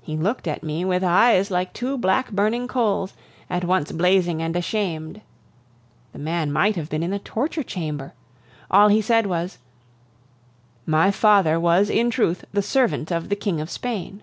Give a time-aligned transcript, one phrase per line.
[0.00, 3.14] He looked at me with eyes like two black burning coals,
[3.50, 5.22] at once blazing and ashamed.
[6.12, 8.14] The man might have been in the torture chamber.
[8.70, 9.58] All he said was:
[10.86, 14.22] "My father was in truth the servant of the King of Spain."